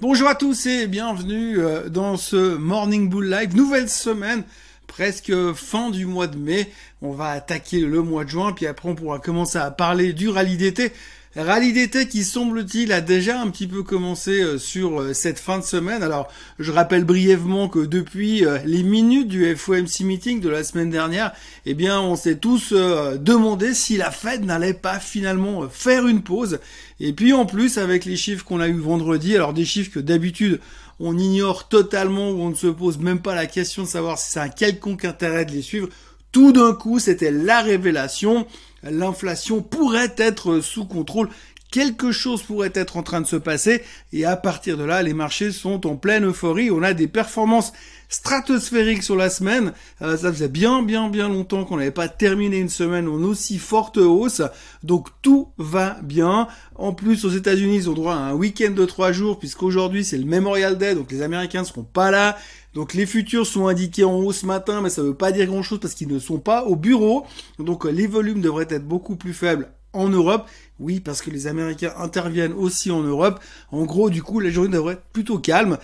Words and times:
Bonjour 0.00 0.28
à 0.28 0.36
tous 0.36 0.66
et 0.66 0.86
bienvenue 0.86 1.58
euh, 1.58 1.88
dans 1.88 2.16
ce 2.16 2.54
Morning 2.54 3.08
Bull 3.08 3.28
Live. 3.28 3.56
Nouvelle 3.56 3.88
semaine, 3.88 4.44
presque 4.86 5.32
fin 5.54 5.90
du 5.90 6.06
mois 6.06 6.28
de 6.28 6.38
mai. 6.38 6.70
On 7.02 7.10
va 7.10 7.30
attaquer 7.30 7.80
le 7.80 8.00
mois 8.02 8.22
de 8.22 8.28
juin, 8.28 8.52
puis 8.52 8.68
après 8.68 8.88
on 8.88 8.94
pourra 8.94 9.18
commencer 9.18 9.58
à 9.58 9.72
parler 9.72 10.12
du 10.12 10.28
rallye 10.28 10.56
d'été. 10.56 10.92
Rallye 11.40 11.72
d'été 11.72 12.08
qui 12.08 12.24
semble-t-il 12.24 12.90
a 12.90 13.00
déjà 13.00 13.40
un 13.40 13.48
petit 13.50 13.68
peu 13.68 13.84
commencé 13.84 14.42
euh, 14.42 14.58
sur 14.58 15.00
euh, 15.00 15.12
cette 15.12 15.38
fin 15.38 15.60
de 15.60 15.64
semaine. 15.64 16.02
Alors 16.02 16.26
je 16.58 16.72
rappelle 16.72 17.04
brièvement 17.04 17.68
que 17.68 17.78
depuis 17.78 18.44
euh, 18.44 18.58
les 18.64 18.82
minutes 18.82 19.28
du 19.28 19.54
FOMC 19.54 20.00
meeting 20.00 20.40
de 20.40 20.48
la 20.48 20.64
semaine 20.64 20.90
dernière, 20.90 21.30
eh 21.64 21.74
bien 21.74 22.00
on 22.00 22.16
s'est 22.16 22.38
tous 22.38 22.72
demandé 22.72 23.72
si 23.72 23.96
la 23.96 24.10
Fed 24.10 24.44
n'allait 24.44 24.74
pas 24.74 24.98
finalement 24.98 25.68
faire 25.68 26.08
une 26.08 26.22
pause. 26.22 26.58
Et 26.98 27.12
puis 27.12 27.32
en 27.32 27.46
plus 27.46 27.78
avec 27.78 28.04
les 28.04 28.16
chiffres 28.16 28.44
qu'on 28.44 28.58
a 28.58 28.66
eu 28.66 28.80
vendredi, 28.80 29.36
alors 29.36 29.54
des 29.54 29.64
chiffres 29.64 29.92
que 29.92 30.00
d'habitude 30.00 30.58
on 30.98 31.16
ignore 31.16 31.68
totalement 31.68 32.30
ou 32.30 32.42
on 32.42 32.50
ne 32.50 32.56
se 32.56 32.66
pose 32.66 32.98
même 32.98 33.20
pas 33.20 33.36
la 33.36 33.46
question 33.46 33.84
de 33.84 33.88
savoir 33.88 34.18
si 34.18 34.32
c'est 34.32 34.40
un 34.40 34.48
quelconque 34.48 35.04
intérêt 35.04 35.44
de 35.44 35.52
les 35.52 35.62
suivre. 35.62 35.88
Tout 36.38 36.52
d'un 36.52 36.72
coup, 36.72 37.00
c'était 37.00 37.32
la 37.32 37.62
révélation 37.62 38.46
l'inflation 38.84 39.60
pourrait 39.60 40.14
être 40.18 40.60
sous 40.60 40.84
contrôle 40.84 41.30
quelque 41.70 42.12
chose 42.12 42.42
pourrait 42.42 42.72
être 42.74 42.96
en 42.96 43.02
train 43.02 43.20
de 43.20 43.26
se 43.26 43.36
passer 43.36 43.82
et 44.12 44.24
à 44.24 44.36
partir 44.36 44.76
de 44.76 44.84
là, 44.84 45.02
les 45.02 45.14
marchés 45.14 45.52
sont 45.52 45.86
en 45.86 45.96
pleine 45.96 46.26
euphorie. 46.26 46.70
On 46.70 46.82
a 46.82 46.94
des 46.94 47.08
performances 47.08 47.72
stratosphériques 48.08 49.02
sur 49.02 49.16
la 49.16 49.28
semaine. 49.28 49.72
Euh, 50.00 50.16
ça 50.16 50.32
faisait 50.32 50.48
bien, 50.48 50.82
bien, 50.82 51.10
bien 51.10 51.28
longtemps 51.28 51.64
qu'on 51.64 51.76
n'avait 51.76 51.90
pas 51.90 52.08
terminé 52.08 52.58
une 52.58 52.70
semaine 52.70 53.06
en 53.06 53.22
aussi 53.22 53.58
forte 53.58 53.98
hausse. 53.98 54.42
Donc 54.82 55.08
tout 55.20 55.48
va 55.58 55.98
bien. 56.02 56.48
En 56.74 56.92
plus, 56.92 57.24
aux 57.24 57.30
États-Unis, 57.30 57.76
ils 57.76 57.90
ont 57.90 57.94
droit 57.94 58.14
à 58.14 58.18
un 58.18 58.32
week-end 58.32 58.70
de 58.70 58.84
trois 58.86 59.12
jours 59.12 59.38
puisqu'aujourd'hui 59.38 60.04
c'est 60.04 60.18
le 60.18 60.24
Memorial 60.24 60.78
Day, 60.78 60.94
donc 60.94 61.12
les 61.12 61.22
Américains 61.22 61.60
ne 61.60 61.66
seront 61.66 61.84
pas 61.84 62.10
là. 62.10 62.38
Donc 62.78 62.94
les 62.94 63.06
futurs 63.06 63.44
sont 63.44 63.66
indiqués 63.66 64.04
en 64.04 64.14
haut 64.14 64.30
ce 64.30 64.46
matin, 64.46 64.80
mais 64.80 64.88
ça 64.88 65.02
ne 65.02 65.08
veut 65.08 65.14
pas 65.14 65.32
dire 65.32 65.46
grand-chose 65.46 65.80
parce 65.80 65.94
qu'ils 65.94 66.06
ne 66.06 66.20
sont 66.20 66.38
pas 66.38 66.62
au 66.62 66.76
bureau. 66.76 67.26
Donc 67.58 67.84
les 67.84 68.06
volumes 68.06 68.40
devraient 68.40 68.68
être 68.70 68.86
beaucoup 68.86 69.16
plus 69.16 69.32
faibles 69.32 69.72
en 69.92 70.08
Europe. 70.08 70.46
Oui, 70.78 71.00
parce 71.00 71.20
que 71.20 71.28
les 71.28 71.48
Américains 71.48 71.92
interviennent 71.98 72.52
aussi 72.52 72.92
en 72.92 73.02
Europe. 73.02 73.40
En 73.72 73.84
gros, 73.84 74.10
du 74.10 74.22
coup, 74.22 74.38
la 74.38 74.50
journée 74.50 74.70
devrait 74.70 74.92
être 74.92 75.06
plutôt 75.12 75.40
calme. 75.40 75.78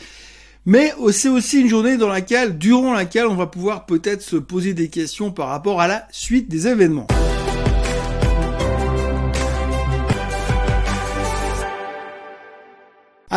Mais 0.66 0.92
c'est 1.10 1.28
aussi 1.28 1.62
une 1.62 1.68
journée 1.68 1.96
dans 1.96 2.06
laquelle, 2.06 2.58
durant 2.58 2.92
laquelle, 2.92 3.26
on 3.26 3.34
va 3.34 3.48
pouvoir 3.48 3.86
peut-être 3.86 4.22
se 4.22 4.36
poser 4.36 4.72
des 4.72 4.88
questions 4.88 5.32
par 5.32 5.48
rapport 5.48 5.80
à 5.80 5.88
la 5.88 6.06
suite 6.12 6.48
des 6.48 6.68
événements. 6.68 7.08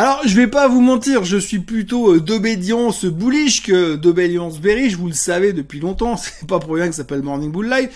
Alors, 0.00 0.20
je 0.24 0.36
vais 0.36 0.46
pas 0.46 0.68
vous 0.68 0.80
mentir, 0.80 1.24
je 1.24 1.36
suis 1.36 1.58
plutôt 1.58 2.14
euh, 2.14 2.20
d'obédience 2.20 3.04
bullish 3.04 3.64
que 3.64 3.96
d'obédience 3.96 4.60
bearish, 4.60 4.94
vous 4.94 5.08
le 5.08 5.12
savez 5.12 5.52
depuis 5.52 5.80
longtemps, 5.80 6.16
c'est 6.16 6.46
pas 6.46 6.60
pour 6.60 6.76
rien 6.76 6.86
que 6.86 6.92
ça 6.92 6.98
s'appelle 6.98 7.22
Morning 7.22 7.50
Bull 7.50 7.68
Live. 7.68 7.88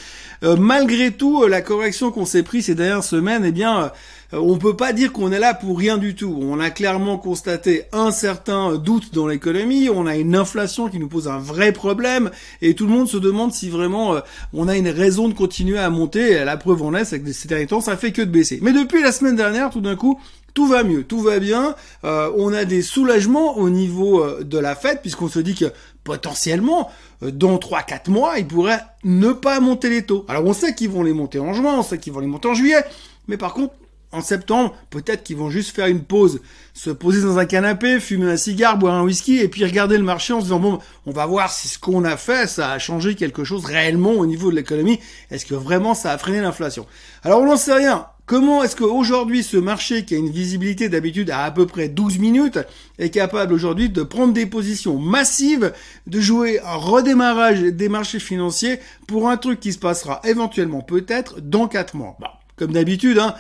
Euh, 0.43 0.57
malgré 0.57 1.13
tout, 1.13 1.45
euh, 1.45 1.49
la 1.49 1.61
correction 1.61 2.11
qu'on 2.11 2.25
s'est 2.27 2.43
pris 2.43 2.61
ces 2.61 2.75
dernières 2.75 3.05
semaines, 3.05 3.45
eh 3.45 3.53
bien, 3.53 3.93
on 4.33 4.59
peut 4.59 4.75
pas 4.75 4.93
dire 4.93 5.13
qu'on 5.13 5.31
est 5.31 5.39
là 5.39 5.55
pour 5.55 5.79
rien 5.79 5.97
du 5.97 6.17
tout. 6.17 6.37
On 6.43 6.59
a 6.59 6.71
clairement 6.71 7.19
constaté 7.19 7.85
un 7.93 8.11
certain 8.11 8.75
doute 8.75 9.15
dans 9.15 9.29
l'économie, 9.29 9.89
on 9.89 10.09
a 10.09 10.17
une 10.17 10.35
inflation 10.35 10.89
qui 10.89 10.99
nous 10.99 11.07
pose 11.07 11.29
un 11.29 11.39
vrai 11.39 11.71
problème, 11.71 12.33
et 12.63 12.75
tout 12.75 12.87
le 12.89 12.93
monde 12.95 13.07
se 13.07 13.19
demande 13.19 13.53
si 13.53 13.69
vraiment 13.69 14.17
on 14.53 14.67
a 14.67 14.77
une 14.77 14.89
raison 14.89 15.29
de 15.29 15.35
continuer 15.35 15.79
à 15.79 15.89
monter. 15.89 16.45
La 16.45 16.57
preuve 16.57 16.83
en 16.83 16.95
est, 16.95 17.05
c'est 17.05 17.21
que 17.21 17.31
ces 17.31 17.47
derniers 17.47 17.69
temps, 17.69 17.81
ça 17.81 17.97
fait 17.97 18.11
que 18.11 18.23
de 18.23 18.31
baisser. 18.31 18.59
Mais 18.61 18.73
depuis 18.73 19.03
la 19.03 19.13
semaine 19.13 19.37
dernière, 19.37 19.71
tout 19.71 19.83
d'un 19.83 19.95
coup, 19.95 20.19
tout 20.55 20.67
va 20.67 20.83
mieux, 20.83 21.05
tout 21.05 21.21
va 21.21 21.39
bien. 21.39 21.75
Euh, 22.05 22.31
on 22.37 22.53
a 22.53 22.65
des 22.65 22.83
soulagements 22.83 23.57
au 23.57 23.71
niveau 23.71 24.23
euh, 24.23 24.45
de 24.45 24.59
la 24.59 24.75
fête, 24.75 25.01
puisqu'on 25.01 25.29
se 25.29 25.39
dit 25.39 25.55
que 25.55 25.67
potentiellement, 26.05 26.91
euh, 27.23 27.31
dans 27.31 27.57
3-4 27.57 28.11
mois, 28.11 28.39
ils 28.39 28.47
pourraient 28.47 28.81
ne 29.05 29.33
pas 29.33 29.61
monter 29.61 29.89
les 29.89 30.03
taux. 30.05 30.25
Alors 30.29 30.45
on 30.45 30.53
sait 30.53 30.75
qu'ils 30.75 30.91
vont 30.91 31.03
les 31.03 31.13
monter 31.13 31.39
en 31.39 31.53
juin, 31.53 31.79
on 31.79 31.83
sait 31.83 31.99
qu'ils 31.99 32.13
vont 32.13 32.21
les 32.21 32.27
monter 32.27 32.49
en 32.49 32.55
juillet, 32.55 32.85
mais 33.29 33.37
par 33.37 33.55
contre, 33.55 33.75
en 34.13 34.21
septembre, 34.21 34.75
peut-être 34.91 35.23
qu'ils 35.23 35.39
vont 35.39 35.49
juste 35.49 35.75
faire 35.75 35.87
une 35.87 36.05
pause, 36.05 36.41
se 36.75 36.91
poser 36.91 37.23
dans 37.23 37.39
un 37.39 37.47
canapé, 37.47 37.99
fumer 37.99 38.31
un 38.31 38.37
cigare, 38.37 38.77
boire 38.77 38.95
un 38.95 39.03
whisky, 39.03 39.39
et 39.39 39.49
puis 39.49 39.65
regarder 39.65 39.97
le 39.97 40.05
marché 40.05 40.35
en 40.35 40.41
se 40.41 40.45
disant, 40.45 40.61
bon, 40.61 40.79
on 41.07 41.13
va 41.13 41.25
voir 41.25 41.51
si 41.51 41.69
ce 41.69 41.79
qu'on 41.79 42.05
a 42.05 42.19
fait, 42.19 42.47
ça 42.47 42.73
a 42.73 42.79
changé 42.79 43.15
quelque 43.15 43.43
chose 43.43 43.65
réellement 43.65 44.11
au 44.13 44.27
niveau 44.27 44.51
de 44.51 44.57
l'économie. 44.57 45.01
Est-ce 45.31 45.47
que 45.47 45.55
vraiment 45.55 45.95
ça 45.95 46.13
a 46.13 46.19
freiné 46.19 46.43
l'inflation? 46.43 46.87
Alors 47.23 47.41
on 47.41 47.47
n'en 47.47 47.57
sait 47.57 47.73
rien. 47.73 48.07
Comment 48.25 48.63
est-ce 48.63 48.77
qu'aujourd'hui 48.77 49.43
ce 49.43 49.57
marché 49.57 50.05
qui 50.05 50.15
a 50.15 50.19
une 50.19 50.31
visibilité 50.31 50.89
d'habitude 50.89 51.31
à 51.31 51.43
à 51.43 51.51
peu 51.51 51.67
près 51.67 51.89
12 51.89 52.19
minutes 52.19 52.61
est 52.99 53.11
capable 53.11 53.53
aujourd'hui 53.53 53.89
de 53.91 54.03
prendre 54.05 54.33
des 54.33 54.47
positions 54.47 54.97
massives, 54.97 55.73
de 56.07 56.21
jouer 56.21 56.61
un 56.61 56.77
redémarrage 56.77 57.63
des 57.63 57.89
marchés 57.89 58.21
financiers 58.21 58.79
pour 59.09 59.29
un 59.29 59.37
truc 59.37 59.59
qui 59.59 59.73
se 59.73 59.79
passera 59.79 60.21
éventuellement 60.25 60.83
peut-être 60.83 61.41
dans 61.41 61.67
4 61.67 61.97
mois? 61.97 62.17
Bah, 62.21 62.39
Comme 62.57 62.73
d'habitude, 62.73 63.19
hein, 63.19 63.35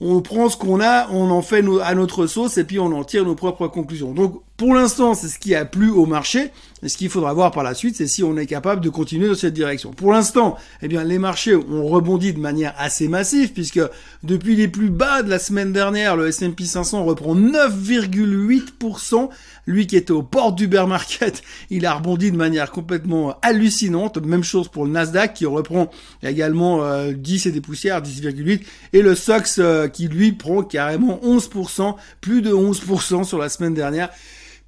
on 0.00 0.20
prend 0.20 0.48
ce 0.48 0.56
qu'on 0.56 0.80
a, 0.80 1.08
on 1.10 1.30
en 1.30 1.42
fait 1.42 1.64
à 1.82 1.94
notre 1.94 2.26
sauce 2.26 2.58
et 2.58 2.64
puis 2.64 2.80
on 2.80 2.86
en 2.86 3.04
tire 3.04 3.24
nos 3.24 3.36
propres 3.36 3.68
conclusions. 3.68 4.12
Donc 4.12 4.42
pour 4.58 4.74
l'instant, 4.74 5.14
c'est 5.14 5.28
ce 5.28 5.38
qui 5.38 5.54
a 5.54 5.64
plu 5.64 5.88
au 5.88 6.04
marché. 6.04 6.50
Et 6.82 6.88
ce 6.88 6.96
qu'il 6.96 7.08
faudra 7.10 7.32
voir 7.32 7.52
par 7.52 7.62
la 7.62 7.74
suite, 7.74 7.94
c'est 7.94 8.08
si 8.08 8.24
on 8.24 8.36
est 8.36 8.46
capable 8.46 8.80
de 8.80 8.88
continuer 8.88 9.28
dans 9.28 9.36
cette 9.36 9.54
direction. 9.54 9.92
Pour 9.92 10.12
l'instant, 10.12 10.56
eh 10.82 10.88
bien, 10.88 11.04
les 11.04 11.20
marchés 11.20 11.54
ont 11.54 11.86
rebondi 11.86 12.32
de 12.32 12.40
manière 12.40 12.74
assez 12.76 13.06
massive, 13.06 13.52
puisque 13.52 13.80
depuis 14.24 14.56
les 14.56 14.66
plus 14.66 14.90
bas 14.90 15.22
de 15.22 15.30
la 15.30 15.38
semaine 15.38 15.72
dernière, 15.72 16.16
le 16.16 16.26
S&P 16.26 16.64
500 16.64 17.04
reprend 17.04 17.36
9,8%. 17.36 19.28
Lui 19.68 19.86
qui 19.86 19.94
était 19.94 20.10
aux 20.10 20.24
portes 20.24 20.56
du 20.56 20.66
bear 20.66 20.88
market, 20.88 21.42
il 21.70 21.86
a 21.86 21.94
rebondi 21.94 22.32
de 22.32 22.36
manière 22.36 22.72
complètement 22.72 23.38
hallucinante. 23.42 24.18
Même 24.18 24.42
chose 24.42 24.66
pour 24.66 24.84
le 24.84 24.90
Nasdaq 24.90 25.34
qui 25.34 25.46
reprend 25.46 25.88
également 26.24 26.78
10 27.12 27.46
euh, 27.46 27.48
et 27.48 27.52
des 27.52 27.60
poussières, 27.60 28.02
10,8. 28.02 28.62
Et 28.92 29.02
le 29.02 29.14
SOX 29.14 29.58
euh, 29.60 29.86
qui 29.86 30.08
lui 30.08 30.32
prend 30.32 30.64
carrément 30.64 31.20
11%, 31.22 31.94
plus 32.20 32.42
de 32.42 32.52
11% 32.52 33.22
sur 33.22 33.38
la 33.38 33.48
semaine 33.48 33.74
dernière 33.74 34.10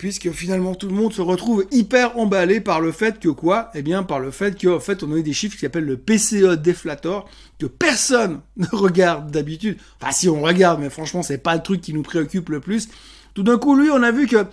puisque 0.00 0.30
finalement 0.30 0.74
tout 0.74 0.88
le 0.88 0.94
monde 0.94 1.12
se 1.12 1.20
retrouve 1.20 1.66
hyper 1.70 2.16
emballé 2.16 2.62
par 2.62 2.80
le 2.80 2.90
fait 2.90 3.20
que 3.20 3.28
quoi? 3.28 3.70
Eh 3.74 3.82
bien 3.82 4.02
par 4.02 4.18
le 4.18 4.30
fait 4.30 4.58
qu'en 4.58 4.80
fait 4.80 5.02
on 5.02 5.12
a 5.12 5.16
eu 5.16 5.22
des 5.22 5.34
chiffres 5.34 5.56
qui 5.56 5.60
s'appellent 5.60 5.84
le 5.84 5.98
PCE 5.98 6.56
déflator 6.56 7.28
que 7.58 7.66
personne 7.66 8.40
ne 8.56 8.64
regarde 8.72 9.30
d'habitude. 9.30 9.76
Enfin 10.00 10.10
si 10.10 10.30
on 10.30 10.40
regarde, 10.40 10.80
mais 10.80 10.88
franchement 10.88 11.22
c'est 11.22 11.36
pas 11.36 11.54
le 11.54 11.62
truc 11.62 11.82
qui 11.82 11.92
nous 11.92 12.02
préoccupe 12.02 12.48
le 12.48 12.60
plus. 12.60 12.88
Tout 13.34 13.42
d'un 13.42 13.58
coup 13.58 13.76
lui 13.76 13.90
on 13.90 14.02
a 14.02 14.10
vu 14.10 14.26
que 14.26 14.46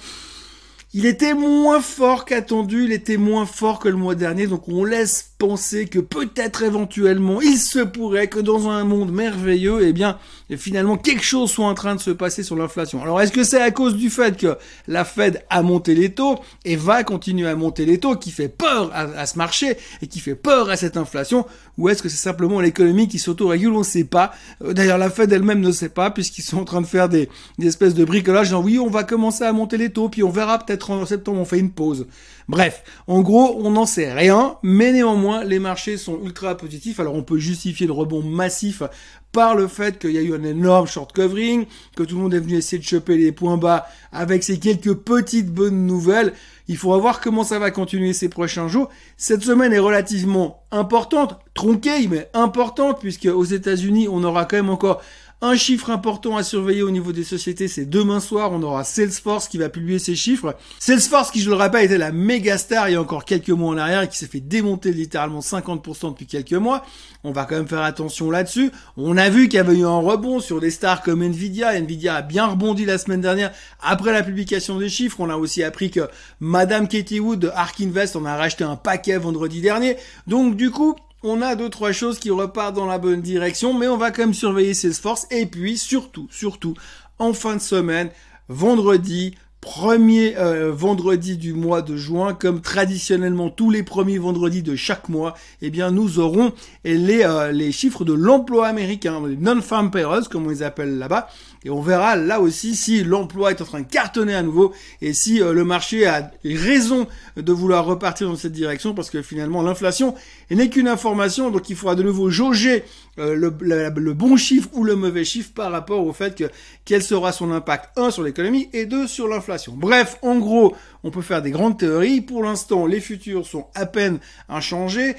il 0.97 1.05
était 1.05 1.35
moins 1.35 1.79
fort 1.79 2.25
qu'attendu, 2.25 2.85
il 2.85 2.91
était 2.91 3.17
moins 3.17 3.45
fort 3.45 3.77
que 3.77 3.87
le 3.87 3.97
mois 3.97 4.15
dernier, 4.15 4.47
donc 4.47 4.67
on 4.67 4.83
laisse 4.83 5.29
penser 5.37 5.85
que 5.85 5.99
peut-être 5.99 6.63
éventuellement 6.63 7.39
il 7.39 7.57
se 7.57 7.79
pourrait 7.79 8.27
que 8.27 8.39
dans 8.39 8.69
un 8.69 8.83
monde 8.83 9.11
merveilleux, 9.11 9.79
eh 9.83 9.93
bien 9.93 10.17
finalement 10.55 10.97
quelque 10.97 11.23
chose 11.23 11.51
soit 11.51 11.67
en 11.67 11.73
train 11.73 11.93
de 11.93 11.99
se 11.99 12.09
passer 12.09 12.41
sur 12.41 12.55
l'inflation. 12.55 13.01
Alors 13.03 13.21
est-ce 13.21 13.31
que 13.31 13.43
c'est 13.43 13.61
à 13.61 13.69
cause 13.69 13.95
du 13.95 14.09
fait 14.09 14.37
que 14.37 14.57
la 14.87 15.05
Fed 15.05 15.43
a 15.49 15.61
monté 15.61 15.93
les 15.93 16.13
taux 16.13 16.39
et 16.65 16.75
va 16.75 17.03
continuer 17.03 17.47
à 17.47 17.55
monter 17.55 17.85
les 17.85 17.99
taux 17.99 18.15
qui 18.15 18.31
fait 18.31 18.47
peur 18.47 18.89
à, 18.93 19.25
ce 19.25 19.37
marché 19.37 19.77
et 20.01 20.07
qui 20.07 20.19
fait 20.19 20.35
peur 20.35 20.69
à 20.69 20.77
cette 20.77 20.97
inflation 20.97 21.45
ou 21.77 21.89
est-ce 21.89 22.01
que 22.01 22.09
c'est 22.09 22.17
simplement 22.17 22.59
l'économie 22.59 23.07
qui 23.07 23.19
s'auto-régule 23.19 23.73
On 23.73 23.79
ne 23.79 23.83
sait 23.83 24.05
pas. 24.05 24.33
Euh, 24.63 24.73
d'ailleurs 24.73 24.97
la 24.97 25.09
Fed 25.11 25.31
elle-même 25.31 25.59
ne 25.59 25.71
sait 25.71 25.89
pas 25.89 26.09
puisqu'ils 26.09 26.43
sont 26.43 26.59
en 26.59 26.65
train 26.65 26.81
de 26.81 26.87
faire 26.87 27.09
des, 27.09 27.29
espèces 27.61 27.93
de 27.93 28.05
bricolage 28.05 28.49
genre 28.49 28.63
oui 28.63 28.79
on 28.79 28.89
va 28.89 29.03
commencer 29.03 29.43
à 29.43 29.53
monter 29.53 29.77
les 29.77 29.91
taux 29.91 30.09
puis 30.09 30.23
on 30.23 30.29
verra 30.29 30.57
peut-être 30.57 30.86
en 30.93 31.05
septembre 31.05 31.39
on 31.39 31.45
fait 31.45 31.59
une 31.59 31.71
pause. 31.71 32.07
Bref, 32.47 32.83
en 33.07 33.21
gros, 33.21 33.59
on 33.61 33.71
n'en 33.71 33.85
sait 33.85 34.13
rien, 34.13 34.55
mais 34.63 34.93
néanmoins, 34.93 35.43
les 35.43 35.59
marchés 35.59 35.97
sont 35.97 36.19
ultra 36.23 36.55
positifs. 36.55 36.99
Alors 36.99 37.15
on 37.15 37.23
peut 37.23 37.37
justifier 37.37 37.87
le 37.87 37.93
rebond 37.93 38.23
massif 38.23 38.83
par 39.31 39.55
le 39.55 39.67
fait 39.67 39.99
qu'il 39.99 40.11
y 40.11 40.17
a 40.17 40.21
eu 40.21 40.33
un 40.33 40.43
énorme 40.43 40.87
short 40.87 41.11
covering, 41.13 41.65
que 41.95 42.03
tout 42.03 42.15
le 42.15 42.21
monde 42.21 42.33
est 42.33 42.39
venu 42.39 42.55
essayer 42.55 42.79
de 42.79 42.87
choper 42.87 43.17
les 43.17 43.31
points 43.31 43.57
bas 43.57 43.85
avec 44.11 44.43
ces 44.43 44.59
quelques 44.59 44.95
petites 44.95 45.51
bonnes 45.51 45.85
nouvelles. 45.85 46.33
Il 46.67 46.77
faudra 46.77 46.97
voir 46.97 47.21
comment 47.21 47.43
ça 47.43 47.59
va 47.59 47.69
continuer 47.69 48.13
ces 48.13 48.29
prochains 48.29 48.67
jours. 48.67 48.89
Cette 49.15 49.43
semaine 49.43 49.73
est 49.73 49.79
relativement 49.79 50.63
importante, 50.71 51.37
tronquée, 51.53 52.07
mais 52.07 52.29
importante, 52.33 52.99
puisque 52.99 53.25
aux 53.25 53.43
États-Unis, 53.43 54.07
on 54.09 54.23
aura 54.23 54.45
quand 54.45 54.57
même 54.57 54.69
encore 54.69 55.01
un 55.41 55.55
chiffre 55.55 55.91
important 55.91 56.35
à 56.35 56.41
surveiller 56.41 56.81
au 56.81 56.89
niveau 56.89 57.11
des 57.11 57.23
sociétés, 57.23 57.67
c'est 57.67 57.85
demain 57.85 58.19
soir, 58.19 58.51
on 58.51 58.63
aura 58.63 58.83
Salesforce 58.83 59.47
qui 59.47 59.59
va 59.59 59.69
publier 59.69 59.99
ses 59.99 60.15
chiffres. 60.15 60.55
Salesforce 60.79 61.29
qui, 61.29 61.41
je 61.41 61.51
le 61.51 61.55
rappelle, 61.55 61.85
était 61.85 61.99
la 61.99 62.11
méga 62.11 62.57
star 62.57 62.89
il 62.89 62.93
y 62.93 62.95
a 62.95 63.01
encore 63.01 63.23
quelques 63.23 63.51
mois 63.51 63.69
en 63.69 63.77
arrière 63.77 64.01
et 64.01 64.07
qui 64.07 64.17
s'est 64.17 64.27
fait 64.27 64.39
démonter 64.39 64.91
littéralement 64.91 65.41
50% 65.41 66.09
depuis 66.09 66.25
quelques 66.25 66.53
mois. 66.53 66.83
On 67.23 67.31
va 67.31 67.45
quand 67.45 67.55
même 67.55 67.67
faire 67.67 67.83
attention 67.83 68.31
là-dessus. 68.31 68.71
On 68.95 69.15
a 69.15 69.29
vu 69.29 69.47
qu'il 69.47 69.57
y 69.57 69.59
avait 69.59 69.77
eu 69.77 69.85
un 69.85 69.99
rebond 69.99 70.39
sur 70.39 70.59
des 70.59 70.71
stars 70.71 71.03
comme 71.03 71.21
Nvidia. 71.21 71.77
Nvidia 71.79 72.15
a 72.15 72.21
bien 72.23 72.47
rebondi 72.47 72.85
la 72.85 72.97
semaine 72.97 73.21
dernière 73.21 73.51
après 73.79 74.13
la 74.13 74.23
publication 74.23 74.79
des 74.79 74.89
chiffres. 74.89 75.17
On 75.19 75.29
a 75.29 75.37
aussi 75.37 75.61
appris 75.63 75.91
que 75.91 76.07
Madame 76.39 76.87
Katie 76.87 77.19
Wood 77.19 77.39
de 77.39 77.49
Ark 77.49 77.79
Invest 77.79 78.15
en 78.15 78.25
a 78.25 78.35
racheté 78.35 78.63
un 78.63 78.75
paquet 78.75 79.17
vendredi 79.17 79.61
dernier. 79.61 79.97
Donc 80.25 80.55
du 80.55 80.71
coup, 80.71 80.95
on 81.23 81.41
a 81.41 81.55
deux 81.55 81.69
trois 81.69 81.91
choses 81.91 82.19
qui 82.19 82.29
repartent 82.29 82.75
dans 82.75 82.85
la 82.85 82.99
bonne 82.99 83.21
direction, 83.21 83.73
mais 83.73 83.87
on 83.87 83.97
va 83.97 84.11
quand 84.11 84.23
même 84.23 84.33
surveiller 84.33 84.73
Salesforce 84.73 85.27
et 85.31 85.45
puis 85.45 85.77
surtout, 85.77 86.27
surtout, 86.31 86.75
en 87.19 87.33
fin 87.33 87.55
de 87.55 87.61
semaine, 87.61 88.09
vendredi, 88.49 89.35
premier 89.67 90.37
euh, 90.37 90.71
vendredi 90.71 91.35
du 91.35 91.51
mois 91.51 91.81
de 91.81 91.97
juin, 91.97 92.33
comme 92.33 92.61
traditionnellement 92.61 93.49
tous 93.49 93.69
les 93.69 93.83
premiers 93.83 94.17
vendredis 94.17 94.63
de 94.63 94.77
chaque 94.77 95.09
mois, 95.09 95.35
eh 95.61 95.69
bien 95.69 95.91
nous 95.91 96.19
aurons 96.19 96.53
les, 96.85 97.25
euh, 97.25 97.51
les 97.51 97.73
chiffres 97.73 98.05
de 98.05 98.13
l'emploi 98.13 98.67
américain, 98.67 99.21
les 99.27 99.35
non-farm 99.35 99.91
payrolls 99.91 100.29
comme 100.29 100.45
on 100.45 100.51
les 100.51 100.63
appelle 100.63 100.97
là-bas, 100.97 101.27
et 101.65 101.69
on 101.69 101.81
verra 101.81 102.15
là 102.15 102.39
aussi 102.39 102.77
si 102.77 103.03
l'emploi 103.03 103.51
est 103.51 103.61
en 103.61 103.65
train 103.65 103.81
de 103.81 103.87
cartonner 103.87 104.35
à 104.35 104.41
nouveau 104.41 104.71
et 105.01 105.11
si 105.11 105.41
euh, 105.41 105.51
le 105.51 105.65
marché 105.65 106.07
a 106.07 106.31
raison 106.45 107.05
de 107.35 107.51
vouloir 107.51 107.83
repartir 107.83 108.29
dans 108.29 108.37
cette 108.37 108.53
direction 108.53 108.93
parce 108.93 109.09
que 109.09 109.21
finalement 109.21 109.61
l'inflation 109.61 110.15
n'est 110.49 110.69
qu'une 110.69 110.87
information, 110.87 111.51
donc 111.51 111.69
il 111.69 111.75
faudra 111.75 111.95
de 111.95 112.03
nouveau 112.03 112.29
jauger 112.29 112.85
le, 113.17 113.51
le, 113.59 114.13
bon 114.13 114.37
chiffre 114.37 114.69
ou 114.73 114.83
le 114.83 114.95
mauvais 114.95 115.25
chiffre 115.25 115.49
par 115.51 115.71
rapport 115.71 116.05
au 116.05 116.13
fait 116.13 116.35
que 116.37 116.43
quel 116.85 117.01
sera 117.01 117.31
son 117.31 117.51
impact, 117.51 117.89
un, 117.97 118.11
sur 118.11 118.21
l'économie 118.21 118.69
et 118.73 118.85
deux, 118.85 119.07
sur 119.07 119.27
l'inflation. 119.27 119.56
Bref, 119.75 120.17
en 120.21 120.37
gros, 120.37 120.75
on 121.03 121.11
peut 121.11 121.21
faire 121.21 121.41
des 121.41 121.51
grandes 121.51 121.77
théories. 121.77 122.21
Pour 122.21 122.43
l'instant, 122.43 122.85
les 122.85 122.99
futurs 122.99 123.45
sont 123.45 123.67
à 123.75 123.85
peine 123.85 124.19
inchangés. 124.49 125.15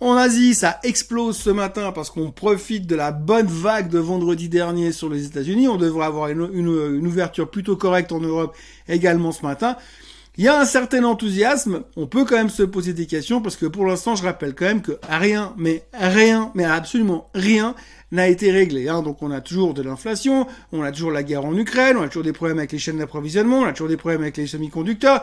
En 0.00 0.14
Asie, 0.14 0.54
ça 0.54 0.80
explose 0.82 1.36
ce 1.36 1.50
matin 1.50 1.92
parce 1.92 2.10
qu'on 2.10 2.32
profite 2.32 2.88
de 2.88 2.96
la 2.96 3.12
bonne 3.12 3.46
vague 3.46 3.88
de 3.88 4.00
vendredi 4.00 4.48
dernier 4.48 4.90
sur 4.90 5.08
les 5.08 5.26
États-Unis. 5.26 5.68
On 5.68 5.76
devrait 5.76 6.06
avoir 6.06 6.28
une, 6.28 6.50
une, 6.52 7.06
ouverture 7.06 7.48
plutôt 7.48 7.76
correcte 7.76 8.10
en 8.10 8.18
Europe 8.18 8.56
également 8.88 9.30
ce 9.30 9.42
matin. 9.42 9.76
Il 10.38 10.44
y 10.44 10.48
a 10.48 10.58
un 10.58 10.64
certain 10.64 11.04
enthousiasme, 11.04 11.82
on 11.94 12.06
peut 12.06 12.24
quand 12.24 12.36
même 12.36 12.48
se 12.48 12.62
poser 12.62 12.94
des 12.94 13.04
questions 13.04 13.42
parce 13.42 13.56
que 13.56 13.66
pour 13.66 13.84
l'instant, 13.84 14.16
je 14.16 14.22
rappelle 14.22 14.54
quand 14.54 14.64
même 14.64 14.80
que 14.80 14.98
rien, 15.06 15.52
mais 15.58 15.84
rien, 15.92 16.50
mais 16.54 16.64
absolument 16.64 17.28
rien 17.34 17.74
n'a 18.12 18.28
été 18.28 18.50
réglé. 18.50 18.88
Hein. 18.88 19.02
Donc 19.02 19.22
on 19.22 19.30
a 19.30 19.42
toujours 19.42 19.74
de 19.74 19.82
l'inflation, 19.82 20.46
on 20.72 20.82
a 20.82 20.90
toujours 20.90 21.10
la 21.10 21.22
guerre 21.22 21.44
en 21.44 21.54
Ukraine, 21.54 21.98
on 21.98 22.02
a 22.02 22.08
toujours 22.08 22.22
des 22.22 22.32
problèmes 22.32 22.58
avec 22.58 22.72
les 22.72 22.78
chaînes 22.78 22.96
d'approvisionnement, 22.96 23.58
on 23.58 23.66
a 23.66 23.72
toujours 23.72 23.88
des 23.88 23.98
problèmes 23.98 24.22
avec 24.22 24.38
les 24.38 24.46
semi-conducteurs. 24.46 25.22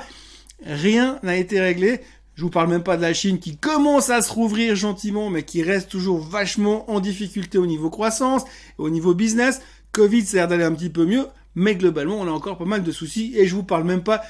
Rien 0.64 1.18
n'a 1.24 1.38
été 1.38 1.60
réglé. 1.60 2.02
Je 2.36 2.44
vous 2.44 2.52
parle 2.52 2.70
même 2.70 2.84
pas 2.84 2.96
de 2.96 3.02
la 3.02 3.14
Chine 3.14 3.40
qui 3.40 3.58
commence 3.58 4.12
à 4.12 4.22
se 4.22 4.32
rouvrir 4.32 4.76
gentiment, 4.76 5.32
mais 5.32 5.42
qui 5.42 5.64
reste 5.64 5.90
toujours 5.90 6.20
vachement 6.20 6.90
en 6.92 7.00
difficulté 7.00 7.58
au 7.58 7.66
niveau 7.66 7.90
croissance, 7.90 8.44
au 8.78 8.92
niveau 8.92 9.16
business. 9.16 9.60
Covid, 9.92 10.24
ça 10.24 10.38
a 10.38 10.40
l'air 10.42 10.48
d'aller 10.50 10.64
un 10.66 10.74
petit 10.74 10.90
peu 10.90 11.06
mieux, 11.06 11.26
mais 11.56 11.76
globalement, 11.76 12.18
on 12.20 12.28
a 12.28 12.32
encore 12.32 12.60
pas 12.60 12.66
mal 12.66 12.84
de 12.84 12.92
soucis. 12.92 13.34
Et 13.36 13.48
je 13.48 13.56
vous 13.56 13.64
parle 13.64 13.86
même 13.86 14.04
pas 14.04 14.22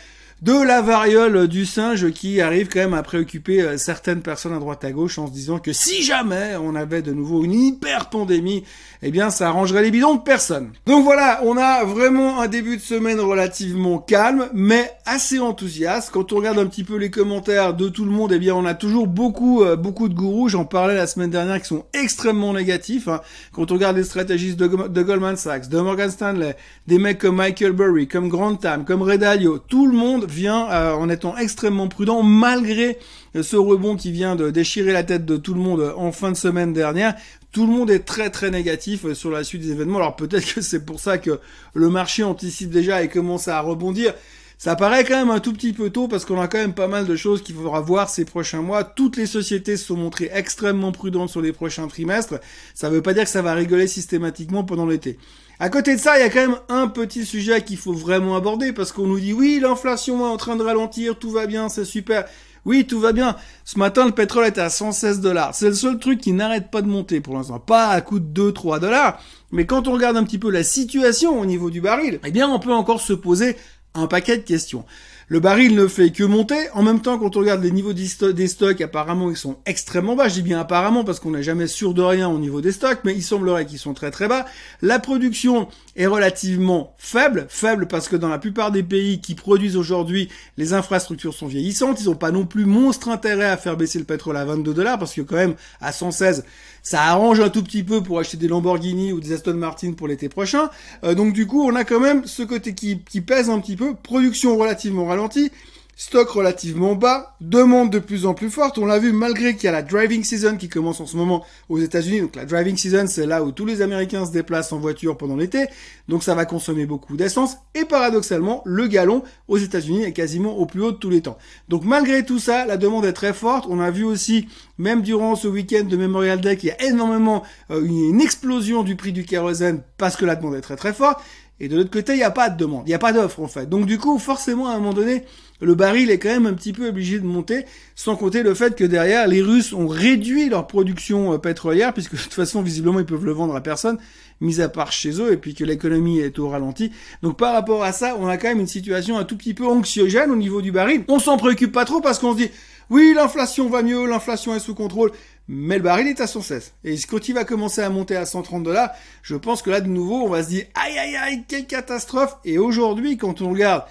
de 0.41 0.53
la 0.53 0.81
variole 0.81 1.49
du 1.49 1.65
singe 1.65 2.11
qui 2.11 2.39
arrive 2.39 2.69
quand 2.69 2.79
même 2.79 2.93
à 2.93 3.03
préoccuper 3.03 3.61
euh, 3.61 3.77
certaines 3.77 4.21
personnes 4.21 4.53
à 4.53 4.59
droite 4.59 4.85
à 4.85 4.91
gauche 4.91 5.17
en 5.19 5.27
se 5.27 5.33
disant 5.33 5.59
que 5.59 5.73
si 5.73 6.01
jamais 6.01 6.55
on 6.61 6.75
avait 6.75 7.01
de 7.01 7.11
nouveau 7.11 7.43
une 7.43 7.53
hyper 7.53 8.09
pandémie, 8.09 8.63
eh 9.01 9.11
bien 9.11 9.31
ça 9.31 9.49
arrangerait 9.49 9.81
les 9.81 9.91
bidons 9.91 10.15
de 10.15 10.21
personne. 10.21 10.71
Donc 10.85 11.03
voilà, 11.03 11.41
on 11.43 11.57
a 11.57 11.83
vraiment 11.83 12.39
un 12.39 12.47
début 12.47 12.77
de 12.77 12.81
semaine 12.81 13.19
relativement 13.19 13.97
calme, 13.97 14.47
mais 14.53 14.89
assez 15.05 15.39
enthousiaste. 15.39 16.11
Quand 16.11 16.31
on 16.31 16.37
regarde 16.37 16.59
un 16.59 16.67
petit 16.67 16.85
peu 16.85 16.95
les 16.95 17.11
commentaires 17.11 17.73
de 17.73 17.89
tout 17.89 18.05
le 18.05 18.11
monde, 18.11 18.31
eh 18.31 18.39
bien 18.39 18.55
on 18.55 18.65
a 18.65 18.75
toujours 18.75 19.07
beaucoup 19.07 19.63
euh, 19.63 19.75
beaucoup 19.75 20.07
de 20.07 20.13
gourous, 20.13 20.47
j'en 20.47 20.63
parlais 20.63 20.95
la 20.95 21.07
semaine 21.07 21.31
dernière, 21.31 21.61
qui 21.61 21.67
sont 21.67 21.83
extrêmement 21.91 22.53
négatifs. 22.53 23.09
Hein. 23.09 23.19
Quand 23.51 23.71
on 23.71 23.73
regarde 23.73 23.97
les 23.97 24.05
stratégistes 24.05 24.57
de, 24.57 24.67
Goldman 25.03 25.35
Sachs, 25.35 25.67
de 25.67 25.79
Morgan 25.79 26.09
Stanley, 26.09 26.55
des 26.87 26.97
mecs 26.97 27.19
comme 27.19 27.35
Michael 27.35 27.73
Burry, 27.73 28.07
comme 28.07 28.29
Grant 28.29 28.55
Tam, 28.55 28.85
comme 28.85 29.01
Red 29.01 29.19
Dalio, 29.19 29.57
tout 29.57 29.85
le 29.85 29.97
monde 29.97 30.28
vient 30.29 30.69
euh, 30.71 30.93
en 30.93 31.09
étant 31.09 31.37
extrêmement 31.37 31.87
prudent 31.87 32.23
malgré 32.23 32.97
ce 33.39 33.55
rebond 33.55 33.95
qui 33.95 34.11
vient 34.11 34.35
de 34.35 34.49
déchirer 34.49 34.91
la 34.91 35.03
tête 35.03 35.25
de 35.25 35.37
tout 35.37 35.53
le 35.53 35.59
monde 35.59 35.93
en 35.95 36.11
fin 36.11 36.31
de 36.31 36.37
semaine 36.37 36.73
dernière. 36.73 37.15
Tout 37.51 37.65
le 37.65 37.73
monde 37.73 37.89
est 37.89 38.05
très 38.05 38.29
très 38.29 38.51
négatif 38.51 39.13
sur 39.13 39.31
la 39.31 39.43
suite 39.43 39.61
des 39.61 39.71
événements. 39.71 39.97
Alors 39.97 40.15
peut-être 40.15 40.53
que 40.53 40.61
c'est 40.61 40.85
pour 40.85 40.99
ça 40.99 41.17
que 41.17 41.39
le 41.73 41.89
marché 41.89 42.23
anticipe 42.23 42.69
déjà 42.69 43.03
et 43.03 43.09
commence 43.09 43.47
à 43.47 43.59
rebondir. 43.59 44.13
Ça 44.61 44.75
paraît 44.75 45.05
quand 45.05 45.15
même 45.15 45.29
un 45.29 45.39
tout 45.39 45.53
petit 45.53 45.71
peu 45.71 45.89
tôt 45.89 46.09
parce 46.09 46.25
qu'on 46.25 46.37
a 46.37 46.49
quand 46.49 46.57
même 46.57 46.73
pas 46.73 46.89
mal 46.89 47.05
de 47.05 47.15
choses 47.15 47.41
qu'il 47.41 47.55
faudra 47.55 47.79
voir 47.79 48.09
ces 48.09 48.25
prochains 48.25 48.61
mois. 48.61 48.83
Toutes 48.83 49.15
les 49.15 49.25
sociétés 49.25 49.77
se 49.77 49.85
sont 49.85 49.95
montrées 49.95 50.29
extrêmement 50.33 50.91
prudentes 50.91 51.29
sur 51.29 51.39
les 51.39 51.53
prochains 51.53 51.87
trimestres. 51.87 52.41
Ça 52.75 52.89
ne 52.89 52.95
veut 52.95 53.01
pas 53.01 53.13
dire 53.13 53.23
que 53.23 53.29
ça 53.29 53.41
va 53.41 53.53
rigoler 53.53 53.87
systématiquement 53.87 54.65
pendant 54.65 54.85
l'été. 54.85 55.17
À 55.59 55.69
côté 55.69 55.95
de 55.95 56.01
ça, 56.01 56.19
il 56.19 56.23
y 56.23 56.25
a 56.25 56.29
quand 56.29 56.45
même 56.45 56.59
un 56.67 56.89
petit 56.89 57.25
sujet 57.25 57.61
qu'il 57.63 57.77
faut 57.77 57.93
vraiment 57.93 58.35
aborder 58.35 58.73
parce 58.73 58.91
qu'on 58.91 59.07
nous 59.07 59.21
dit 59.21 59.31
oui, 59.31 59.61
l'inflation 59.61 60.27
est 60.27 60.29
en 60.29 60.35
train 60.35 60.57
de 60.57 60.63
ralentir, 60.63 61.17
tout 61.17 61.31
va 61.31 61.47
bien, 61.47 61.69
c'est 61.69 61.85
super. 61.85 62.25
Oui, 62.65 62.85
tout 62.85 62.99
va 62.99 63.13
bien. 63.13 63.37
Ce 63.63 63.79
matin, 63.79 64.05
le 64.05 64.11
pétrole 64.11 64.45
était 64.45 64.59
à 64.59 64.69
116 64.69 65.21
dollars. 65.21 65.55
C'est 65.55 65.69
le 65.69 65.73
seul 65.73 65.97
truc 65.99 66.19
qui 66.19 66.33
n'arrête 66.33 66.69
pas 66.69 66.81
de 66.81 66.87
monter 66.87 67.21
pour 67.21 67.35
l'instant. 67.35 67.59
Pas 67.59 67.87
à 67.87 68.01
coût 68.01 68.19
de 68.19 68.51
2-3 68.51 68.81
dollars. 68.81 69.21
Mais 69.51 69.65
quand 69.65 69.87
on 69.87 69.93
regarde 69.93 70.17
un 70.17 70.25
petit 70.25 70.37
peu 70.37 70.51
la 70.51 70.63
situation 70.63 71.39
au 71.39 71.45
niveau 71.45 71.69
du 71.69 71.79
baril, 71.79 72.19
eh 72.25 72.31
bien, 72.31 72.49
on 72.49 72.59
peut 72.59 72.73
encore 72.73 72.99
se 72.99 73.13
poser 73.13 73.55
un 73.95 74.07
paquet 74.07 74.37
de 74.37 74.43
questions. 74.43 74.85
Le 75.31 75.39
baril 75.39 75.75
ne 75.75 75.87
fait 75.87 76.09
que 76.11 76.23
monter. 76.23 76.57
En 76.73 76.81
même 76.81 77.01
temps, 77.01 77.19
quand 77.19 77.37
on 77.37 77.41
regarde 77.41 77.63
les 77.63 77.69
niveaux 77.69 77.93
des 77.93 78.47
stocks, 78.47 78.81
apparemment, 78.81 79.29
ils 79.29 79.37
sont 79.37 79.57
extrêmement 79.67 80.15
bas. 80.15 80.27
Je 80.27 80.35
dis 80.35 80.41
bien 80.41 80.59
apparemment 80.59 81.03
parce 81.03 81.19
qu'on 81.19 81.31
n'est 81.31 81.43
jamais 81.43 81.67
sûr 81.67 81.93
de 81.93 82.01
rien 82.01 82.27
au 82.29 82.39
niveau 82.39 82.61
des 82.61 82.71
stocks, 82.71 83.01
mais 83.03 83.13
il 83.13 83.21
semblerait 83.21 83.67
qu'ils 83.67 83.77
sont 83.77 83.93
très 83.93 84.09
très 84.09 84.27
bas. 84.27 84.45
La 84.81 84.97
production 84.97 85.67
est 85.99 86.07
relativement 86.07 86.95
faible. 86.97 87.45
Faible 87.49 87.85
parce 87.85 88.07
que 88.07 88.15
dans 88.15 88.29
la 88.29 88.39
plupart 88.39 88.71
des 88.71 88.83
pays 88.83 89.19
qui 89.19 89.35
produisent 89.35 89.75
aujourd'hui, 89.75 90.29
les 90.57 90.71
infrastructures 90.73 91.33
sont 91.33 91.47
vieillissantes. 91.47 91.99
Ils 91.99 92.05
n'ont 92.05 92.15
pas 92.15 92.31
non 92.31 92.45
plus 92.45 92.65
monstre 92.65 93.09
intérêt 93.09 93.49
à 93.49 93.57
faire 93.57 93.75
baisser 93.75 93.99
le 93.99 94.05
pétrole 94.05 94.37
à 94.37 94.45
22 94.45 94.73
dollars 94.73 94.97
parce 94.97 95.13
que 95.13 95.21
quand 95.21 95.35
même, 95.35 95.55
à 95.81 95.91
116, 95.91 96.45
ça 96.81 97.03
arrange 97.03 97.41
un 97.41 97.49
tout 97.49 97.61
petit 97.61 97.83
peu 97.83 98.01
pour 98.01 98.17
acheter 98.17 98.37
des 98.37 98.47
Lamborghini 98.47 99.11
ou 99.11 99.19
des 99.19 99.33
Aston 99.33 99.55
Martin 99.55 99.91
pour 99.91 100.07
l'été 100.07 100.29
prochain. 100.29 100.69
Euh, 101.03 101.15
donc 101.15 101.33
du 101.33 101.45
coup, 101.45 101.63
on 101.63 101.75
a 101.75 101.83
quand 101.83 101.99
même 101.99 102.25
ce 102.25 102.43
côté 102.43 102.73
qui, 102.73 103.01
qui 103.01 103.19
pèse 103.19 103.49
un 103.49 103.59
petit 103.59 103.75
peu. 103.75 103.93
Production 103.93 104.57
relativement 104.57 105.05
ralentie 105.05 105.51
stock 105.99 106.29
relativement 106.29 106.95
bas, 106.95 107.35
demande 107.41 107.91
de 107.91 107.99
plus 107.99 108.25
en 108.25 108.33
plus 108.33 108.49
forte. 108.49 108.77
On 108.77 108.85
l'a 108.85 108.99
vu 108.99 109.11
malgré 109.11 109.55
qu'il 109.55 109.65
y 109.65 109.67
a 109.67 109.73
la 109.73 109.81
driving 109.81 110.23
season 110.23 110.55
qui 110.55 110.69
commence 110.69 111.01
en 111.01 111.05
ce 111.05 111.17
moment 111.17 111.43
aux 111.67 111.77
États-Unis. 111.77 112.21
Donc 112.21 112.37
la 112.37 112.45
driving 112.45 112.77
season, 112.77 113.05
c'est 113.05 113.25
là 113.25 113.43
où 113.43 113.51
tous 113.51 113.65
les 113.65 113.81
Américains 113.81 114.25
se 114.25 114.31
déplacent 114.31 114.71
en 114.71 114.79
voiture 114.79 115.17
pendant 115.17 115.35
l'été. 115.35 115.65
Donc 116.07 116.23
ça 116.23 116.35
va 116.35 116.45
consommer 116.45 116.85
beaucoup 116.85 117.17
d'essence. 117.17 117.57
Et 117.75 117.83
paradoxalement, 117.83 118.61
le 118.65 118.87
gallon 118.87 119.23
aux 119.49 119.57
États-Unis 119.57 120.03
est 120.03 120.13
quasiment 120.13 120.57
au 120.57 120.65
plus 120.65 120.81
haut 120.81 120.93
de 120.93 120.97
tous 120.97 121.09
les 121.09 121.19
temps. 121.19 121.37
Donc 121.67 121.83
malgré 121.83 122.23
tout 122.23 122.39
ça, 122.39 122.65
la 122.65 122.77
demande 122.77 123.03
est 123.03 123.11
très 123.11 123.33
forte. 123.33 123.65
On 123.69 123.81
a 123.81 123.91
vu 123.91 124.05
aussi, 124.05 124.47
même 124.77 125.01
durant 125.01 125.35
ce 125.35 125.49
week-end 125.49 125.83
de 125.83 125.97
Memorial 125.97 126.39
Day, 126.39 126.55
qu'il 126.55 126.69
y 126.69 126.71
a 126.71 126.81
énormément 126.81 127.43
euh, 127.71 127.83
une 127.83 128.21
explosion 128.21 128.83
du 128.83 128.95
prix 128.95 129.11
du 129.11 129.25
kérosène 129.25 129.81
parce 129.97 130.15
que 130.15 130.23
la 130.23 130.37
demande 130.37 130.55
est 130.55 130.61
très 130.61 130.77
très 130.77 130.93
forte. 130.93 131.19
Et 131.59 131.67
de 131.67 131.75
l'autre 131.75 131.91
côté, 131.91 132.13
il 132.13 132.17
n'y 132.17 132.23
a 132.23 132.31
pas 132.31 132.49
de 132.49 132.57
demande, 132.57 132.83
il 132.85 132.89
n'y 132.89 132.95
a 132.95 132.99
pas 132.99 133.11
d'offre 133.11 133.41
en 133.41 133.47
fait. 133.47 133.67
Donc 133.67 133.85
du 133.85 133.97
coup, 133.97 134.17
forcément, 134.17 134.67
à 134.67 134.71
un 134.71 134.79
moment 134.79 134.93
donné, 134.93 135.23
le 135.61 135.75
baril 135.75 136.09
est 136.09 136.19
quand 136.19 136.29
même 136.29 136.45
un 136.45 136.53
petit 136.53 136.71
peu 136.71 136.87
obligé 136.87 137.19
de 137.19 137.25
monter, 137.25 137.65
sans 137.95 138.15
compter 138.15 138.43
le 138.43 138.53
fait 138.53 138.75
que 138.75 138.85
derrière, 138.85 139.27
les 139.27 139.41
Russes 139.41 139.73
ont 139.73 139.87
réduit 139.87 140.47
leur 140.47 140.67
production 140.67 141.33
euh, 141.33 141.37
pétrolière, 141.37 141.93
puisque 141.93 142.13
de 142.15 142.21
toute 142.21 142.33
façon, 142.33 142.61
visiblement, 142.61 142.99
ils 142.99 143.05
peuvent 143.05 143.25
le 143.25 143.33
vendre 143.33 143.55
à 143.55 143.61
personne, 143.61 143.97
mis 144.39 144.61
à 144.61 144.69
part 144.69 144.93
chez 144.93 145.19
eux, 145.19 145.33
et 145.33 145.37
puis 145.37 145.53
que 145.53 145.65
l'économie 145.65 146.19
est 146.19 146.39
au 146.39 146.47
ralenti. 146.47 146.91
Donc 147.23 147.37
par 147.37 147.53
rapport 147.53 147.83
à 147.83 147.91
ça, 147.91 148.15
on 148.17 148.27
a 148.27 148.37
quand 148.37 148.47
même 148.47 148.61
une 148.61 148.67
situation 148.67 149.17
un 149.17 149.25
tout 149.25 149.35
petit 149.35 149.53
peu 149.53 149.67
anxiogène 149.67 150.31
au 150.31 150.37
niveau 150.37 150.61
du 150.61 150.71
baril. 150.71 151.03
On 151.09 151.19
s'en 151.19 151.35
préoccupe 151.35 151.73
pas 151.73 151.83
trop 151.83 151.99
parce 151.99 152.19
qu'on 152.19 152.31
se 152.31 152.37
dit, 152.37 152.49
oui, 152.89 153.13
l'inflation 153.13 153.69
va 153.69 153.83
mieux, 153.83 154.07
l'inflation 154.07 154.55
est 154.55 154.59
sous 154.59 154.73
contrôle, 154.73 155.11
mais 155.51 155.77
le 155.77 155.83
baril 155.83 156.07
est 156.07 156.21
à 156.21 156.27
116. 156.27 156.73
Et 156.83 156.95
quand 157.09 157.27
il 157.27 157.33
va 157.33 157.43
commencer 157.43 157.81
à 157.81 157.89
monter 157.89 158.15
à 158.15 158.27
130 158.27 158.61
dollars, 158.61 158.91
je 159.23 159.35
pense 159.35 159.63
que 159.63 159.71
là, 159.71 159.81
de 159.81 159.87
nouveau, 159.87 160.23
on 160.23 160.29
va 160.29 160.43
se 160.43 160.49
dire, 160.49 160.65
aïe, 160.75 160.95
aïe, 160.99 161.15
aïe, 161.15 161.43
quelle 161.47 161.65
catastrophe. 161.65 162.37
Et 162.45 162.59
aujourd'hui, 162.59 163.17
quand 163.17 163.41
on 163.41 163.49
regarde 163.49 163.83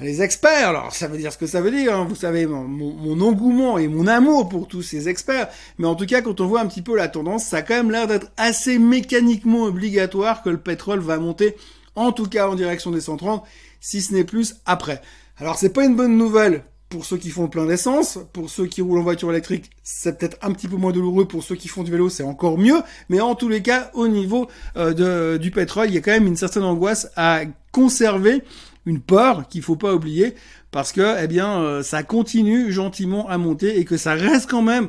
les 0.00 0.22
experts, 0.22 0.70
alors 0.70 0.94
ça 0.94 1.08
veut 1.08 1.18
dire 1.18 1.30
ce 1.30 1.36
que 1.36 1.46
ça 1.46 1.60
veut 1.60 1.70
dire, 1.70 1.94
hein, 1.94 2.06
vous 2.08 2.14
savez, 2.14 2.46
mon, 2.46 2.62
mon, 2.64 3.20
engouement 3.20 3.76
et 3.76 3.88
mon 3.88 4.06
amour 4.06 4.48
pour 4.48 4.66
tous 4.66 4.80
ces 4.80 5.10
experts, 5.10 5.48
mais 5.76 5.86
en 5.86 5.94
tout 5.94 6.06
cas, 6.06 6.22
quand 6.22 6.40
on 6.40 6.46
voit 6.46 6.62
un 6.62 6.66
petit 6.66 6.80
peu 6.80 6.96
la 6.96 7.08
tendance, 7.08 7.44
ça 7.44 7.58
a 7.58 7.62
quand 7.62 7.74
même 7.74 7.90
l'air 7.90 8.06
d'être 8.06 8.32
assez 8.38 8.78
mécaniquement 8.78 9.64
obligatoire 9.64 10.42
que 10.42 10.48
le 10.48 10.56
pétrole 10.56 11.00
va 11.00 11.18
monter, 11.18 11.56
en 11.94 12.12
tout 12.12 12.26
cas 12.26 12.48
en 12.48 12.54
direction 12.54 12.90
des 12.90 13.02
130, 13.02 13.44
si 13.80 14.00
ce 14.00 14.14
n'est 14.14 14.24
plus 14.24 14.56
après. 14.64 15.02
Alors 15.36 15.58
c'est 15.58 15.74
pas 15.74 15.84
une 15.84 15.94
bonne 15.94 16.16
nouvelle 16.16 16.64
pour 16.92 17.06
ceux 17.06 17.16
qui 17.16 17.30
font 17.30 17.44
le 17.44 17.48
plein 17.48 17.64
d'essence, 17.64 18.18
pour 18.34 18.50
ceux 18.50 18.66
qui 18.66 18.82
roulent 18.82 18.98
en 18.98 19.02
voiture 19.02 19.30
électrique, 19.30 19.70
c'est 19.82 20.18
peut-être 20.18 20.36
un 20.42 20.52
petit 20.52 20.68
peu 20.68 20.76
moins 20.76 20.92
douloureux, 20.92 21.26
pour 21.26 21.42
ceux 21.42 21.56
qui 21.56 21.68
font 21.68 21.82
du 21.82 21.90
vélo, 21.90 22.10
c'est 22.10 22.22
encore 22.22 22.58
mieux, 22.58 22.82
mais 23.08 23.18
en 23.22 23.34
tous 23.34 23.48
les 23.48 23.62
cas, 23.62 23.90
au 23.94 24.08
niveau 24.08 24.46
euh, 24.76 25.38
du 25.38 25.50
pétrole, 25.50 25.88
il 25.88 25.94
y 25.94 25.96
a 25.96 26.02
quand 26.02 26.10
même 26.10 26.26
une 26.26 26.36
certaine 26.36 26.64
angoisse 26.64 27.10
à 27.16 27.44
conserver, 27.72 28.42
une 28.84 29.00
peur 29.00 29.48
qu'il 29.48 29.62
faut 29.62 29.76
pas 29.76 29.94
oublier, 29.94 30.34
parce 30.70 30.92
que, 30.92 31.16
eh 31.24 31.28
bien, 31.28 31.62
euh, 31.62 31.82
ça 31.82 32.02
continue 32.02 32.70
gentiment 32.70 33.26
à 33.26 33.38
monter 33.38 33.78
et 33.78 33.86
que 33.86 33.96
ça 33.96 34.12
reste 34.12 34.50
quand 34.50 34.60
même, 34.60 34.88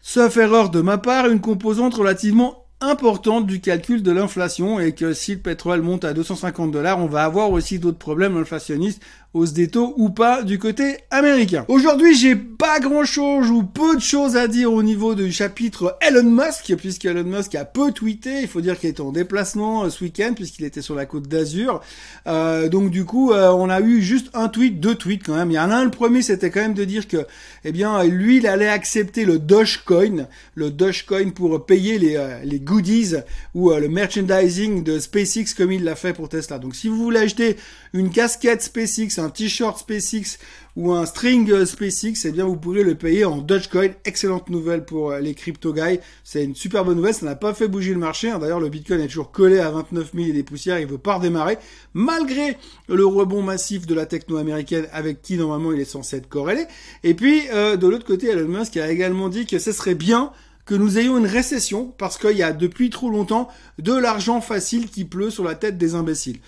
sauf 0.00 0.36
erreur 0.38 0.70
de 0.70 0.80
ma 0.80 0.98
part, 0.98 1.28
une 1.28 1.40
composante 1.40 1.94
relativement 1.94 2.64
importante 2.80 3.46
du 3.46 3.60
calcul 3.60 4.02
de 4.02 4.12
l'inflation 4.12 4.78
et 4.78 4.92
que 4.92 5.12
si 5.12 5.34
le 5.34 5.40
pétrole 5.40 5.82
monte 5.82 6.04
à 6.04 6.12
250 6.12 6.70
dollars, 6.70 6.98
on 7.00 7.06
va 7.06 7.24
avoir 7.24 7.50
aussi 7.50 7.78
d'autres 7.78 7.98
problèmes 7.98 8.36
inflationnistes 8.36 9.02
hausse 9.34 9.52
des 9.52 9.68
taux 9.68 9.92
ou 9.96 10.08
pas 10.10 10.42
du 10.42 10.58
côté 10.58 10.98
américain. 11.10 11.64
Aujourd'hui, 11.68 12.16
j'ai 12.16 12.34
pas 12.34 12.80
grand 12.80 13.04
chose 13.04 13.50
ou 13.50 13.62
peu 13.62 13.96
de 13.96 14.00
choses 14.00 14.36
à 14.36 14.48
dire 14.48 14.72
au 14.72 14.82
niveau 14.82 15.14
du 15.14 15.30
chapitre 15.30 15.96
Elon 16.00 16.24
Musk, 16.24 16.74
puisque 16.76 17.04
Elon 17.04 17.24
Musk 17.24 17.54
a 17.54 17.64
peu 17.64 17.92
tweeté. 17.92 18.40
Il 18.40 18.48
faut 18.48 18.60
dire 18.60 18.78
qu'il 18.78 18.88
était 18.88 19.02
en 19.02 19.12
déplacement 19.12 19.84
euh, 19.84 19.90
ce 19.90 20.02
week-end 20.02 20.32
puisqu'il 20.34 20.64
était 20.64 20.82
sur 20.82 20.94
la 20.94 21.06
côte 21.06 21.28
d'Azur. 21.28 21.82
Euh, 22.26 22.68
donc 22.68 22.90
du 22.90 23.04
coup, 23.04 23.32
euh, 23.32 23.50
on 23.50 23.68
a 23.68 23.80
eu 23.80 24.00
juste 24.00 24.30
un 24.32 24.48
tweet, 24.48 24.80
deux 24.80 24.94
tweets 24.94 25.22
quand 25.24 25.36
même. 25.36 25.50
Il 25.50 25.54
y 25.54 25.58
en 25.58 25.70
a 25.70 25.76
un, 25.76 25.84
le 25.84 25.90
premier, 25.90 26.22
c'était 26.22 26.50
quand 26.50 26.60
même 26.60 26.74
de 26.74 26.84
dire 26.84 27.06
que, 27.06 27.26
eh 27.64 27.72
bien, 27.72 28.02
lui, 28.04 28.38
il 28.38 28.46
allait 28.46 28.68
accepter 28.68 29.24
le 29.24 29.38
Dogecoin, 29.38 30.26
le 30.54 30.70
Dogecoin 30.70 31.30
pour 31.30 31.66
payer 31.66 31.98
les, 31.98 32.18
les 32.44 32.60
goodies 32.60 33.14
ou 33.54 33.70
le 33.70 33.88
merchandising 33.88 34.82
de 34.82 34.98
SpaceX 34.98 35.54
comme 35.56 35.70
il 35.70 35.84
l'a 35.84 35.94
fait 35.94 36.12
pour 36.12 36.28
Tesla. 36.28 36.58
Donc 36.58 36.74
si 36.74 36.88
vous 36.88 36.96
voulez 36.96 37.20
acheter 37.20 37.56
une 37.92 38.10
casquette 38.10 38.62
SpaceX 38.62 39.17
un 39.18 39.30
t-shirt 39.30 39.78
SpaceX 39.78 40.38
ou 40.76 40.92
un 40.92 41.06
string 41.06 41.50
euh, 41.50 41.66
SpaceX, 41.66 42.24
eh 42.24 42.30
bien 42.30 42.44
vous 42.44 42.56
pourrez 42.56 42.82
le 42.82 42.94
payer 42.94 43.24
en 43.24 43.38
Dogecoin. 43.38 43.90
Excellente 44.04 44.48
nouvelle 44.48 44.84
pour 44.84 45.10
euh, 45.10 45.20
les 45.20 45.34
crypto 45.34 45.72
guys. 45.72 46.00
C'est 46.24 46.44
une 46.44 46.54
super 46.54 46.84
bonne 46.84 46.96
nouvelle. 46.96 47.14
Ça 47.14 47.26
n'a 47.26 47.34
pas 47.34 47.54
fait 47.54 47.68
bouger 47.68 47.92
le 47.92 47.98
marché. 47.98 48.30
Hein. 48.30 48.38
D'ailleurs, 48.38 48.60
le 48.60 48.68
Bitcoin 48.68 49.00
est 49.00 49.08
toujours 49.08 49.32
collé 49.32 49.58
à 49.58 49.70
29 49.70 50.12
000 50.14 50.28
et 50.28 50.32
des 50.32 50.42
poussières. 50.42 50.78
Il 50.78 50.86
veut 50.86 50.98
pas 50.98 51.16
redémarrer 51.16 51.58
malgré 51.94 52.56
le 52.88 53.04
rebond 53.04 53.42
massif 53.42 53.86
de 53.86 53.94
la 53.94 54.06
techno 54.06 54.36
américaine 54.36 54.86
avec 54.92 55.22
qui 55.22 55.36
normalement 55.36 55.72
il 55.72 55.80
est 55.80 55.84
censé 55.84 56.16
être 56.16 56.28
corrélé. 56.28 56.66
Et 57.02 57.14
puis 57.14 57.42
euh, 57.52 57.76
de 57.76 57.86
l'autre 57.88 58.06
côté, 58.06 58.28
Elon 58.28 58.48
Musk 58.48 58.76
a 58.76 58.90
également 58.90 59.28
dit 59.28 59.46
que 59.46 59.58
ce 59.58 59.72
serait 59.72 59.94
bien 59.94 60.32
que 60.68 60.74
nous 60.74 60.98
ayons 60.98 61.16
une 61.16 61.26
récession 61.26 61.94
parce 61.96 62.18
qu'il 62.18 62.36
y 62.36 62.42
a 62.42 62.52
depuis 62.52 62.90
trop 62.90 63.10
longtemps 63.10 63.48
de 63.78 63.94
l'argent 63.94 64.42
facile 64.42 64.90
qui 64.90 65.06
pleut 65.06 65.30
sur 65.30 65.42
la 65.42 65.54
tête 65.54 65.78
des 65.78 65.94
imbéciles. 65.94 66.40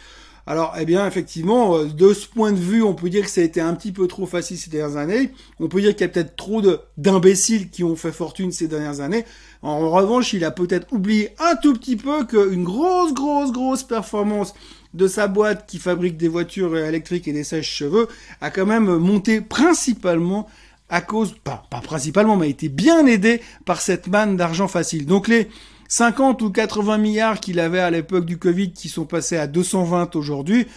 Alors, 0.50 0.74
eh 0.76 0.84
bien, 0.84 1.06
effectivement, 1.06 1.76
euh, 1.76 1.84
de 1.84 2.12
ce 2.12 2.26
point 2.26 2.50
de 2.50 2.58
vue, 2.58 2.82
on 2.82 2.92
peut 2.92 3.08
dire 3.08 3.22
que 3.22 3.30
ça 3.30 3.40
a 3.40 3.44
été 3.44 3.60
un 3.60 3.72
petit 3.72 3.92
peu 3.92 4.08
trop 4.08 4.26
facile 4.26 4.58
ces 4.58 4.68
dernières 4.68 4.96
années. 4.96 5.30
On 5.60 5.68
peut 5.68 5.80
dire 5.80 5.92
qu'il 5.92 6.00
y 6.00 6.04
a 6.04 6.08
peut-être 6.08 6.34
trop 6.34 6.60
d'imbéciles 6.96 7.70
qui 7.70 7.84
ont 7.84 7.94
fait 7.94 8.10
fortune 8.10 8.50
ces 8.50 8.66
dernières 8.66 8.98
années. 9.00 9.24
En 9.62 9.88
revanche, 9.90 10.32
il 10.32 10.44
a 10.44 10.50
peut-être 10.50 10.92
oublié 10.92 11.28
un 11.38 11.54
tout 11.54 11.72
petit 11.74 11.94
peu 11.94 12.24
qu'une 12.24 12.64
grosse, 12.64 13.14
grosse, 13.14 13.52
grosse 13.52 13.84
performance 13.84 14.52
de 14.92 15.06
sa 15.06 15.28
boîte 15.28 15.66
qui 15.68 15.78
fabrique 15.78 16.16
des 16.16 16.26
voitures 16.26 16.76
électriques 16.76 17.28
et 17.28 17.32
des 17.32 17.44
sèches-cheveux 17.44 18.08
a 18.40 18.50
quand 18.50 18.66
même 18.66 18.96
monté 18.96 19.40
principalement 19.40 20.48
à 20.88 21.00
cause, 21.00 21.36
pas, 21.44 21.62
pas 21.70 21.80
principalement, 21.80 22.34
mais 22.34 22.46
a 22.46 22.48
été 22.48 22.68
bien 22.68 23.06
aidé 23.06 23.40
par 23.66 23.80
cette 23.80 24.08
manne 24.08 24.36
d'argent 24.36 24.66
facile. 24.66 25.06
Donc 25.06 25.28
les 25.28 25.48
50 25.90 26.40
ou 26.42 26.50
80 26.50 26.98
milliards 26.98 27.40
qu'il 27.40 27.58
avait 27.58 27.80
à 27.80 27.90
l'époque 27.90 28.24
du 28.24 28.38
Covid 28.38 28.70
qui 28.70 28.88
sont 28.88 29.06
passés 29.06 29.36
à 29.36 29.48
220 29.48 30.14
aujourd'hui, 30.14 30.68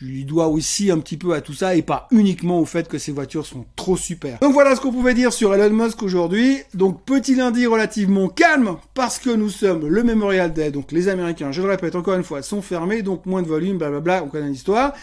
je 0.00 0.06
lui 0.06 0.24
dois 0.24 0.48
aussi 0.48 0.90
un 0.90 0.98
petit 0.98 1.18
peu 1.18 1.34
à 1.34 1.42
tout 1.42 1.52
ça 1.52 1.76
et 1.76 1.82
pas 1.82 2.08
uniquement 2.10 2.58
au 2.58 2.64
fait 2.64 2.88
que 2.88 2.96
ces 2.96 3.12
voitures 3.12 3.44
sont 3.44 3.66
trop 3.76 3.98
super. 3.98 4.38
Donc 4.40 4.54
voilà 4.54 4.74
ce 4.74 4.80
qu'on 4.80 4.90
pouvait 4.90 5.12
dire 5.12 5.30
sur 5.30 5.54
Elon 5.54 5.84
Musk 5.84 6.02
aujourd'hui. 6.02 6.56
Donc 6.72 7.04
petit 7.04 7.34
lundi 7.34 7.66
relativement 7.66 8.28
calme 8.28 8.76
parce 8.94 9.18
que 9.18 9.28
nous 9.28 9.50
sommes 9.50 9.86
le 9.86 10.02
Memorial 10.02 10.54
Day, 10.54 10.70
donc 10.70 10.90
les 10.90 11.08
Américains, 11.08 11.52
je 11.52 11.60
le 11.60 11.68
répète 11.68 11.94
encore 11.94 12.14
une 12.14 12.24
fois, 12.24 12.40
sont 12.40 12.62
fermés, 12.62 13.02
donc 13.02 13.26
moins 13.26 13.42
de 13.42 13.48
volume, 13.48 13.76
blablabla, 13.76 14.24
on 14.24 14.28
connaît 14.28 14.48
l'histoire. 14.48 14.94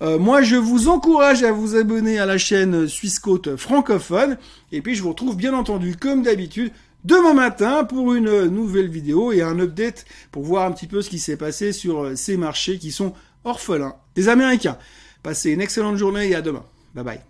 Euh, 0.00 0.18
moi, 0.18 0.42
je 0.42 0.56
vous 0.56 0.88
encourage 0.88 1.42
à 1.42 1.50
vous 1.50 1.76
abonner 1.76 2.18
à 2.18 2.26
la 2.26 2.38
chaîne 2.38 2.86
Suisse 2.86 3.18
Côte 3.18 3.56
francophone. 3.56 4.38
Et 4.70 4.80
puis, 4.80 4.94
je 4.94 5.02
vous 5.02 5.08
retrouve 5.08 5.36
bien 5.36 5.52
entendu, 5.54 5.96
comme 5.96 6.22
d'habitude, 6.22 6.70
demain 7.04 7.34
matin 7.34 7.84
pour 7.84 8.14
une 8.14 8.46
nouvelle 8.46 8.88
vidéo 8.88 9.32
et 9.32 9.42
un 9.42 9.58
update 9.58 10.04
pour 10.30 10.44
voir 10.44 10.66
un 10.66 10.72
petit 10.72 10.86
peu 10.86 11.02
ce 11.02 11.10
qui 11.10 11.18
s'est 11.18 11.36
passé 11.36 11.72
sur 11.72 12.04
euh, 12.04 12.16
ces 12.16 12.36
marchés 12.36 12.78
qui 12.78 12.92
sont 12.92 13.14
orphelins 13.44 13.96
des 14.14 14.28
Américains. 14.28 14.78
Passez 15.22 15.50
une 15.50 15.60
excellente 15.60 15.96
journée 15.96 16.28
et 16.28 16.34
à 16.34 16.42
demain. 16.42 16.64
Bye 16.94 17.04
bye. 17.04 17.20